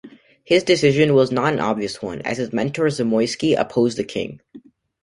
His 0.43 0.63
decision 0.63 1.13
was 1.13 1.31
not 1.31 1.53
an 1.53 1.59
obvious 1.59 2.01
one, 2.01 2.23
as 2.23 2.37
his 2.39 2.51
mentor 2.51 2.85
Zamoyski 2.87 3.55
opposed 3.55 3.99
the 3.99 4.03
king. 4.03 4.41